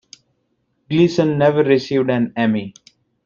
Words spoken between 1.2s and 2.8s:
never received an Emmy.